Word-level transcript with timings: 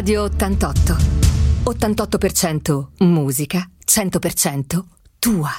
Radio 0.00 0.22
88. 0.22 0.96
88% 1.70 2.86
musica, 3.00 3.70
100% 3.84 4.82
tua. 5.18 5.50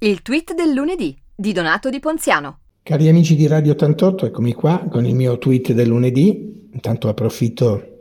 Il 0.00 0.22
tweet 0.22 0.52
del 0.52 0.72
lunedì 0.72 1.16
di 1.32 1.52
Donato 1.52 1.90
Di 1.90 2.00
Ponziano. 2.00 2.58
Cari 2.82 3.06
amici 3.06 3.36
di 3.36 3.46
Radio 3.46 3.70
88, 3.70 4.26
eccomi 4.26 4.52
qua 4.52 4.84
con 4.90 5.06
il 5.06 5.14
mio 5.14 5.38
tweet 5.38 5.70
del 5.70 5.86
lunedì. 5.86 6.68
Intanto 6.72 7.08
approfitto 7.08 7.98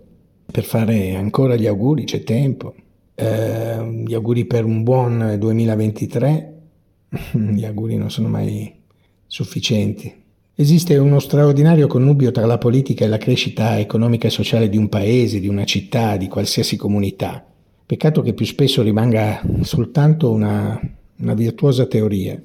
per 0.52 0.64
fare 0.64 1.14
ancora 1.14 1.56
gli 1.56 1.68
auguri, 1.68 2.06
c'è 2.06 2.24
tempo. 2.24 2.74
Eh, 3.14 4.04
gli 4.04 4.16
auguri 4.16 4.46
per 4.46 4.66
un 4.66 4.82
buon 4.82 5.36
2023. 5.38 6.62
Gli 7.54 7.66
auguri 7.66 7.98
non 7.98 8.10
sono 8.10 8.30
mai 8.30 8.82
sufficienti. 9.28 10.24
Esiste 10.58 10.96
uno 10.96 11.20
straordinario 11.20 11.86
connubio 11.86 12.32
tra 12.32 12.46
la 12.46 12.58
politica 12.58 13.04
e 13.04 13.10
la 13.10 13.18
crescita 13.18 13.78
economica 13.78 14.28
e 14.28 14.32
sociale 14.32 14.70
di 14.70 14.78
un 14.78 14.88
paese, 14.88 15.42
di 15.42 15.50
una 15.50 15.66
città, 15.66 16.16
di 16.16 16.30
qualsiasi 16.30 16.78
comunità. 16.78 17.46
Peccato 17.86 18.22
che 18.22 18.34
più 18.34 18.46
spesso 18.46 18.82
rimanga 18.82 19.42
soltanto 19.64 20.32
una, 20.32 20.80
una 21.18 21.34
virtuosa 21.34 21.88
teoria. 21.88 22.42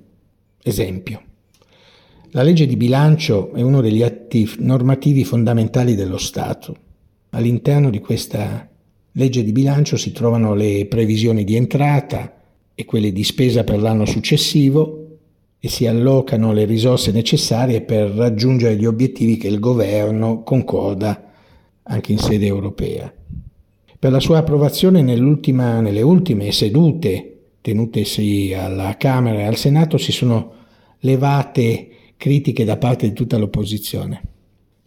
Esempio. 0.60 1.22
La 2.32 2.42
legge 2.42 2.66
di 2.66 2.76
bilancio 2.76 3.52
è 3.52 3.62
uno 3.62 3.80
degli 3.80 4.02
atti 4.02 4.56
normativi 4.58 5.22
fondamentali 5.22 5.94
dello 5.94 6.18
Stato. 6.18 6.76
All'interno 7.30 7.90
di 7.90 8.00
questa 8.00 8.68
legge 9.12 9.44
di 9.44 9.52
bilancio 9.52 9.96
si 9.96 10.10
trovano 10.10 10.54
le 10.54 10.84
previsioni 10.86 11.44
di 11.44 11.54
entrata 11.54 12.42
e 12.74 12.84
quelle 12.84 13.12
di 13.12 13.22
spesa 13.22 13.62
per 13.62 13.80
l'anno 13.80 14.04
successivo 14.04 14.99
e 15.60 15.68
si 15.68 15.86
allocano 15.86 16.52
le 16.52 16.64
risorse 16.64 17.12
necessarie 17.12 17.82
per 17.82 18.08
raggiungere 18.10 18.76
gli 18.76 18.86
obiettivi 18.86 19.36
che 19.36 19.48
il 19.48 19.60
governo 19.60 20.42
concorda 20.42 21.30
anche 21.82 22.12
in 22.12 22.18
sede 22.18 22.46
europea. 22.46 23.12
Per 23.98 24.10
la 24.10 24.20
sua 24.20 24.38
approvazione 24.38 25.02
nelle 25.02 26.00
ultime 26.00 26.50
sedute 26.52 27.40
tenutesi 27.60 28.54
alla 28.54 28.96
Camera 28.96 29.40
e 29.40 29.44
al 29.44 29.56
Senato 29.56 29.98
si 29.98 30.12
sono 30.12 30.52
levate 31.00 31.88
critiche 32.16 32.64
da 32.64 32.78
parte 32.78 33.06
di 33.08 33.12
tutta 33.12 33.36
l'opposizione. 33.36 34.22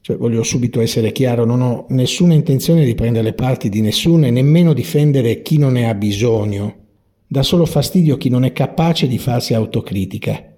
Cioè, 0.02 0.18
voglio 0.18 0.44
subito 0.44 0.82
essere 0.82 1.12
chiaro, 1.12 1.46
non 1.46 1.62
ho 1.62 1.86
nessuna 1.90 2.34
intenzione 2.34 2.84
di 2.84 2.96
prendere 2.96 3.24
le 3.24 3.34
parti 3.34 3.70
di 3.70 3.82
nessuno 3.82 4.26
e 4.26 4.32
nemmeno 4.32 4.74
difendere 4.74 5.44
chi 5.44 5.58
non 5.58 5.74
ne 5.74 5.88
ha 5.88 5.94
bisogno. 5.94 6.76
Dà 7.28 7.44
solo 7.44 7.66
fastidio 7.66 8.18
chi 8.18 8.30
non 8.30 8.44
è 8.44 8.52
capace 8.52 9.08
di 9.08 9.18
farsi 9.18 9.54
autocritica, 9.54 10.53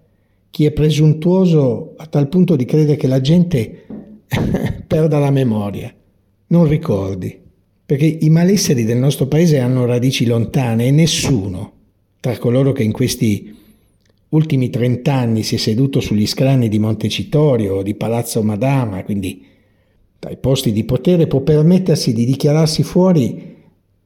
chi 0.55 0.63
è 0.63 0.71
presuntuoso 0.71 1.95
a 1.97 2.05
tal 2.05 2.29
punto 2.29 2.55
di 2.55 2.63
credere 2.63 2.95
che 2.95 3.07
la 3.07 3.19
gente 3.19 3.87
perda 4.87 5.19
la 5.19 5.29
memoria, 5.29 5.93
non 6.47 6.65
ricordi, 6.65 7.37
perché 7.85 8.05
i 8.05 8.29
malesseri 8.29 8.85
del 8.85 8.95
nostro 8.95 9.27
paese 9.27 9.59
hanno 9.59 9.83
radici 9.83 10.25
lontane 10.25 10.85
e 10.85 10.91
nessuno, 10.91 11.73
tra 12.21 12.37
coloro 12.37 12.71
che 12.71 12.83
in 12.83 12.93
questi 12.93 13.53
ultimi 14.29 14.69
trent'anni 14.69 15.43
si 15.43 15.55
è 15.55 15.57
seduto 15.57 15.99
sugli 15.99 16.25
scranni 16.25 16.69
di 16.69 16.79
Montecitorio 16.79 17.75
o 17.75 17.83
di 17.83 17.95
Palazzo 17.95 18.41
Madama, 18.41 19.03
quindi 19.03 19.45
dai 20.17 20.37
posti 20.37 20.71
di 20.71 20.85
potere, 20.85 21.27
può 21.27 21.41
permettersi 21.41 22.13
di 22.13 22.23
dichiararsi 22.23 22.81
fuori 22.81 23.55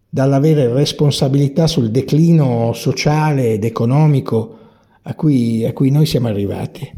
dall'avere 0.09 0.73
responsabilità 0.73 1.67
sul 1.67 1.91
declino 1.91 2.73
sociale 2.73 3.53
ed 3.53 3.65
economico 3.65 4.57
a 5.03 5.13
cui, 5.15 5.65
a 5.65 5.73
cui 5.73 5.89
noi 5.91 6.05
siamo 6.05 6.27
arrivati. 6.27 6.91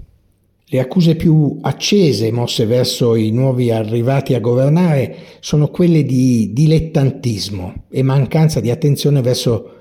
Le 0.73 0.79
accuse 0.79 1.15
più 1.15 1.57
accese 1.61 2.31
mosse 2.31 2.65
verso 2.65 3.15
i 3.15 3.31
nuovi 3.31 3.71
arrivati 3.71 4.35
a 4.35 4.39
governare 4.39 5.17
sono 5.41 5.67
quelle 5.67 6.05
di 6.05 6.51
dilettantismo 6.53 7.83
e 7.89 8.03
mancanza 8.03 8.61
di 8.61 8.71
attenzione 8.71 9.21
verso 9.21 9.75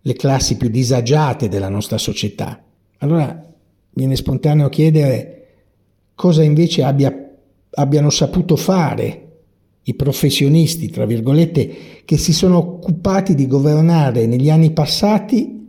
le 0.00 0.14
classi 0.14 0.56
più 0.56 0.68
disagiate 0.68 1.48
della 1.48 1.68
nostra 1.68 1.96
società. 1.96 2.60
Allora 2.98 3.50
viene 3.90 4.16
spontaneo 4.16 4.68
chiedere 4.68 5.46
cosa 6.16 6.42
invece 6.42 6.82
abbia, 6.82 7.14
abbiano 7.70 8.10
saputo 8.10 8.56
fare 8.56 9.28
i 9.84 9.94
professionisti, 9.94 10.90
tra 10.90 11.06
virgolette, 11.06 11.70
che 12.04 12.16
si 12.16 12.32
sono 12.32 12.58
occupati 12.58 13.36
di 13.36 13.46
governare 13.46 14.26
negli 14.26 14.50
anni 14.50 14.72
passati, 14.72 15.61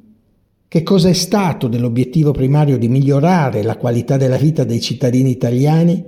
che 0.74 0.82
cosa 0.82 1.08
è 1.08 1.14
stato 1.14 1.68
dell'obiettivo 1.68 2.32
primario 2.32 2.80
di 2.80 2.88
migliorare 2.88 3.62
la 3.62 3.78
qualità 3.78 4.18
della 4.18 4.38
vita 4.38 4.64
dei 4.64 4.82
cittadini 4.82 5.30
italiani, 5.30 6.04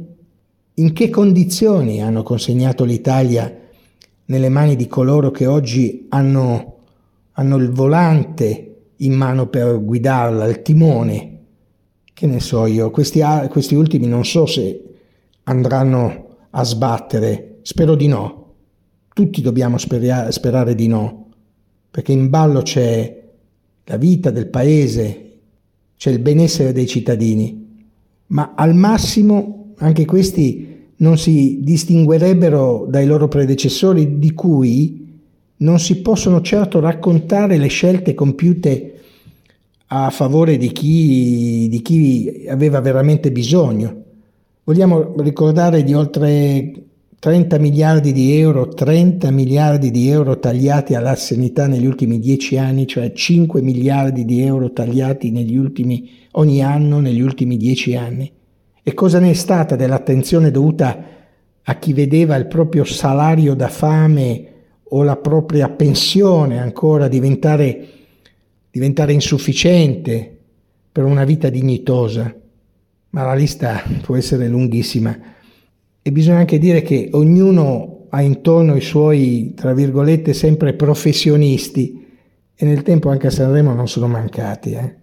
in 0.73 0.91
che 0.91 1.11
condizioni 1.11 2.01
hanno 2.01 2.23
consegnato 2.23 2.83
l'Italia 2.83 3.55
nelle 4.25 4.49
mani 4.49 4.75
di 4.75 4.87
coloro 4.87 5.29
che 5.29 5.45
oggi 5.45 6.07
hanno, 6.09 6.77
hanno 7.33 7.57
il 7.57 7.69
volante 7.69 8.77
in 8.95 9.13
mano 9.13 9.45
per 9.49 9.79
guidarla, 9.83 10.47
il 10.47 10.63
timone. 10.63 11.39
Che 12.11 12.25
ne 12.25 12.39
so 12.39 12.65
io, 12.65 12.89
questi, 12.89 13.21
questi 13.49 13.75
ultimi 13.75 14.07
non 14.07 14.25
so 14.25 14.47
se 14.47 14.81
andranno 15.43 16.37
a 16.49 16.63
sbattere, 16.63 17.59
spero 17.61 17.93
di 17.93 18.07
no. 18.07 18.53
Tutti 19.13 19.43
dobbiamo 19.43 19.77
speria- 19.77 20.31
sperare 20.31 20.73
di 20.73 20.87
no, 20.87 21.27
perché 21.91 22.13
in 22.13 22.31
ballo 22.31 22.63
c'è 22.63 23.24
la 23.85 23.97
vita 23.97 24.31
del 24.31 24.47
paese, 24.47 25.21
c'è 25.97 26.11
il 26.11 26.19
benessere 26.19 26.73
dei 26.73 26.87
cittadini, 26.87 27.83
ma 28.27 28.53
al 28.55 28.75
massimo 28.75 29.73
anche 29.77 30.05
questi 30.05 30.73
non 30.97 31.17
si 31.17 31.59
distinguerebbero 31.61 32.87
dai 32.89 33.05
loro 33.05 33.27
predecessori 33.27 34.17
di 34.17 34.33
cui 34.33 35.19
non 35.57 35.79
si 35.79 36.01
possono 36.01 36.41
certo 36.41 36.79
raccontare 36.79 37.57
le 37.57 37.67
scelte 37.67 38.13
compiute 38.13 38.91
a 39.87 40.09
favore 40.09 40.57
di 40.57 40.71
chi, 40.71 41.67
di 41.69 41.81
chi 41.81 42.45
aveva 42.47 42.79
veramente 42.81 43.31
bisogno. 43.31 44.03
Vogliamo 44.63 45.13
ricordare 45.17 45.83
di 45.83 45.93
oltre 45.93 46.84
30 47.25 47.57
miliardi 47.57 48.11
di 48.11 48.37
euro, 48.37 48.67
30 48.67 49.31
miliardi 49.31 49.89
di 49.89 50.09
euro 50.09 50.37
tagliati 50.37 50.93
alla 50.93 51.15
sanità 51.15 51.65
negli 51.65 51.87
ultimi 51.87 52.19
10 52.19 52.59
anni, 52.59 52.85
cioè 52.85 53.13
5 53.13 53.63
miliardi 53.63 54.25
di 54.25 54.43
euro 54.43 54.71
tagliati 54.71 55.33
ultimi, 55.57 56.07
ogni 56.33 56.61
anno 56.61 56.99
negli 56.99 57.21
ultimi 57.21 57.57
10 57.57 57.95
anni. 57.95 58.31
E 58.83 58.93
cosa 58.93 59.17
ne 59.17 59.31
è 59.31 59.33
stata 59.33 59.75
dell'attenzione 59.75 60.51
dovuta 60.51 61.03
a 61.63 61.79
chi 61.79 61.93
vedeva 61.93 62.35
il 62.35 62.45
proprio 62.45 62.83
salario 62.83 63.55
da 63.55 63.69
fame 63.69 64.53
o 64.83 65.01
la 65.01 65.15
propria 65.15 65.67
pensione 65.69 66.59
ancora 66.59 67.07
diventare, 67.07 67.87
diventare 68.69 69.13
insufficiente 69.13 70.41
per 70.91 71.05
una 71.05 71.23
vita 71.23 71.49
dignitosa. 71.49 72.31
Ma 73.09 73.23
la 73.23 73.33
lista 73.33 73.81
può 74.03 74.15
essere 74.15 74.47
lunghissima 74.47 75.33
e 76.07 76.11
bisogna 76.11 76.37
anche 76.37 76.59
dire 76.59 76.83
che 76.83 77.09
ognuno 77.13 78.05
ha 78.09 78.21
intorno 78.21 78.75
i 78.75 78.81
suoi, 78.81 79.55
tra 79.55 79.73
virgolette, 79.73 80.33
sempre 80.33 80.75
professionisti 80.75 82.05
e 82.53 82.63
nel 82.63 82.83
tempo 82.83 83.09
anche 83.09 83.25
a 83.25 83.31
Sanremo 83.31 83.73
non 83.73 83.87
sono 83.87 84.07
mancati. 84.07 84.73
Eh? 84.73 84.95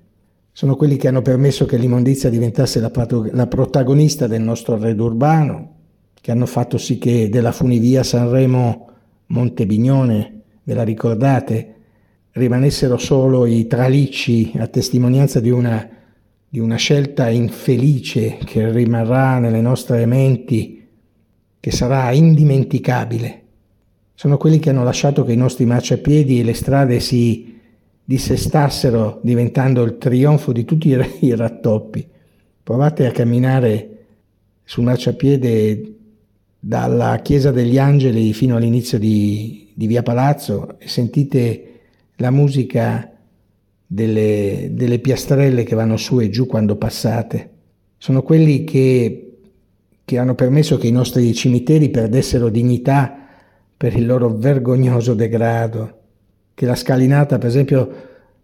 Sono 0.53 0.77
quelli 0.77 0.97
che 0.97 1.09
hanno 1.09 1.21
permesso 1.21 1.67
che 1.67 1.77
l'immondizia 1.77 2.31
diventasse 2.31 2.79
la, 2.79 2.93
la 3.33 3.49
protagonista 3.49 4.29
del 4.29 4.43
nostro 4.43 4.75
arredo 4.75 5.07
urbano, 5.07 5.75
che 6.21 6.31
hanno 6.31 6.47
fatto 6.47 6.79
sì 6.79 6.99
che 6.99 7.29
della 7.29 7.51
funivia 7.51 8.05
Sanremo 8.05 8.89
Montebignone, 9.27 10.43
ve 10.63 10.75
la 10.75 10.85
ricordate? 10.85 11.75
Rimanessero 12.31 12.97
solo 12.97 13.47
i 13.47 13.67
tralicci 13.67 14.53
a 14.57 14.69
testimonianza 14.69 15.41
di 15.41 15.51
una, 15.51 15.85
di 16.49 16.61
una 16.61 16.77
scelta 16.77 17.29
infelice 17.29 18.39
che 18.45 18.71
rimarrà 18.71 19.41
nelle 19.41 19.61
nostre 19.61 20.07
menti, 20.07 20.79
che 21.63 21.71
sarà 21.71 22.11
indimenticabile. 22.11 23.43
Sono 24.15 24.37
quelli 24.37 24.59
che 24.59 24.71
hanno 24.71 24.83
lasciato 24.83 25.23
che 25.25 25.31
i 25.31 25.37
nostri 25.37 25.65
marciapiedi 25.65 26.41
e 26.41 26.43
le 26.43 26.55
strade 26.55 26.99
si 26.99 27.57
dissestassero 28.05 29.21
diventando 29.23 29.85
il 29.85 29.97
trionfo 29.97 30.51
di 30.51 30.65
tutti 30.65 30.89
i 30.89 31.31
rattoppi. 31.37 32.05
Provate 32.65 33.07
a 33.07 33.13
camminare 33.13 34.07
sul 34.65 34.83
marciapiede 34.83 35.95
dalla 36.59 37.21
Chiesa 37.23 37.53
degli 37.53 37.79
Angeli 37.79 38.33
fino 38.33 38.57
all'inizio 38.57 38.99
di, 38.99 39.71
di 39.73 39.87
Via 39.87 40.03
Palazzo 40.03 40.81
e 40.81 40.89
sentite 40.89 41.67
la 42.17 42.33
musica 42.33 43.09
delle, 43.87 44.71
delle, 44.73 44.99
piastrelle 44.99 45.63
che 45.63 45.77
vanno 45.77 45.97
su 45.97 46.19
e 46.19 46.29
giù 46.29 46.47
quando 46.47 46.75
passate. 46.75 47.51
Sono 47.99 48.23
quelli 48.23 48.65
che, 48.65 49.32
che 50.05 50.19
hanno 50.19 50.35
permesso 50.35 50.79
che 50.79 50.87
i 50.87 50.93
nostri 50.93 51.33
cimiteri 51.35 51.91
perdessero 51.91 52.49
dignità 52.49 53.17
per 53.77 53.95
il 53.97 54.07
loro 54.07 54.31
vergognoso 54.35 55.15
degrado, 55.15 55.99
che 56.55 56.67
la 56.67 56.75
scalinata, 56.75 57.39
per 57.39 57.49
esempio, 57.49 57.93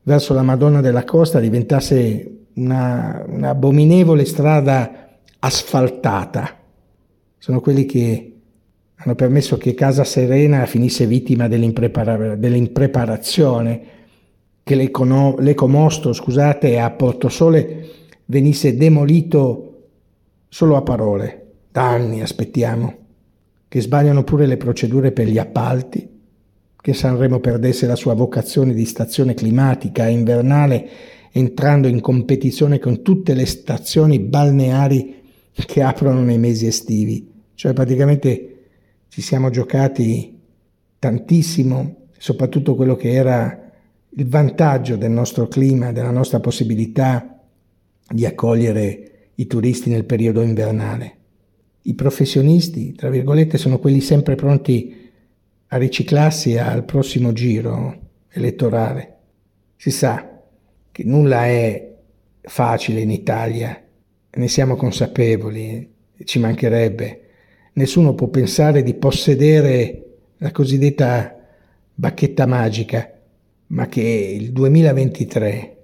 verso 0.02 0.34
la 0.34 0.42
Madonna 0.42 0.80
della 0.80 1.04
Costa 1.04 1.40
diventasse 1.40 2.46
una, 2.54 3.24
un'abominevole 3.26 4.24
strada 4.24 5.18
asfaltata 5.38 6.58
sono 7.38 7.60
quelli 7.60 7.86
che 7.86 8.32
hanno 8.96 9.14
permesso 9.14 9.56
che 9.56 9.74
Casa 9.74 10.02
Serena 10.02 10.66
finisse 10.66 11.06
vittima 11.06 11.46
dell'imprepara- 11.46 12.34
dell'impreparazione, 12.34 13.80
che 14.64 14.74
l'econo- 14.74 15.36
l'ecomostro, 15.38 16.12
scusate, 16.12 16.80
a 16.80 16.90
Portosole 16.90 17.86
venisse 18.26 18.76
demolito 18.76 19.86
solo 20.48 20.76
a 20.76 20.82
parole. 20.82 21.47
Da 21.70 21.88
anni 21.88 22.22
aspettiamo. 22.22 22.96
Che 23.68 23.80
sbagliano 23.80 24.24
pure 24.24 24.46
le 24.46 24.56
procedure 24.56 25.12
per 25.12 25.28
gli 25.28 25.38
appalti, 25.38 26.08
che 26.80 26.94
Sanremo 26.94 27.38
perdesse 27.38 27.86
la 27.86 27.96
sua 27.96 28.14
vocazione 28.14 28.72
di 28.72 28.86
stazione 28.86 29.34
climatica 29.34 30.06
invernale 30.06 30.88
entrando 31.32 31.86
in 31.86 32.00
competizione 32.00 32.78
con 32.78 33.02
tutte 33.02 33.34
le 33.34 33.46
stazioni 33.46 34.18
balneari 34.18 35.16
che 35.52 35.82
aprono 35.82 36.22
nei 36.22 36.38
mesi 36.38 36.66
estivi. 36.66 37.30
Cioè 37.54 37.72
praticamente 37.72 38.54
ci 39.08 39.20
siamo 39.20 39.50
giocati 39.50 40.38
tantissimo, 40.98 42.06
soprattutto 42.16 42.74
quello 42.74 42.96
che 42.96 43.12
era 43.12 43.70
il 44.08 44.26
vantaggio 44.26 44.96
del 44.96 45.10
nostro 45.10 45.46
clima, 45.46 45.92
della 45.92 46.10
nostra 46.10 46.40
possibilità 46.40 47.40
di 48.08 48.24
accogliere 48.24 49.30
i 49.34 49.46
turisti 49.46 49.90
nel 49.90 50.04
periodo 50.04 50.40
invernale. 50.40 51.17
I 51.88 51.94
professionisti, 51.94 52.92
tra 52.92 53.08
virgolette, 53.08 53.56
sono 53.56 53.78
quelli 53.78 54.02
sempre 54.02 54.34
pronti 54.34 55.10
a 55.68 55.78
riciclarsi 55.78 56.58
al 56.58 56.84
prossimo 56.84 57.32
giro 57.32 57.98
elettorale. 58.28 59.16
Si 59.74 59.90
sa 59.90 60.38
che 60.92 61.04
nulla 61.04 61.46
è 61.46 61.94
facile 62.42 63.00
in 63.00 63.10
Italia, 63.10 63.82
ne 64.30 64.48
siamo 64.48 64.76
consapevoli, 64.76 65.90
ci 66.24 66.38
mancherebbe. 66.38 67.22
Nessuno 67.72 68.14
può 68.14 68.26
pensare 68.26 68.82
di 68.82 68.92
possedere 68.92 70.04
la 70.36 70.50
cosiddetta 70.50 71.38
bacchetta 71.94 72.44
magica, 72.44 73.10
ma 73.68 73.86
che 73.86 74.02
il 74.02 74.52
2023 74.52 75.76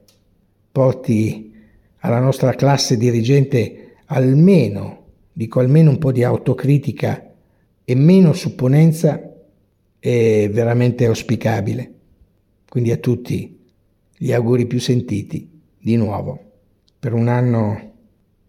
porti 0.70 1.50
alla 2.00 2.20
nostra 2.20 2.52
classe 2.54 2.98
dirigente 2.98 3.94
almeno, 4.04 5.03
dico 5.34 5.58
almeno 5.58 5.90
un 5.90 5.98
po' 5.98 6.12
di 6.12 6.22
autocritica 6.22 7.32
e 7.84 7.94
meno 7.94 8.32
supponenza 8.32 9.20
è 9.98 10.48
veramente 10.50 11.04
auspicabile. 11.04 11.92
Quindi 12.68 12.92
a 12.92 12.96
tutti 12.96 13.60
gli 14.16 14.32
auguri 14.32 14.66
più 14.66 14.78
sentiti 14.78 15.60
di 15.76 15.96
nuovo 15.96 16.52
per 16.98 17.12
un 17.12 17.28
anno 17.28 17.92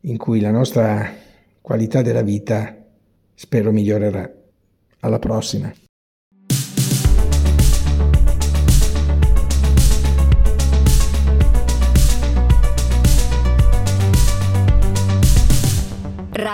in 0.02 0.18
cui 0.18 0.40
la 0.40 0.52
nostra 0.52 1.12
qualità 1.60 2.02
della 2.02 2.22
vita 2.22 2.78
spero 3.34 3.72
migliorerà. 3.72 4.31
Alla 5.00 5.20
prossima. 5.20 5.85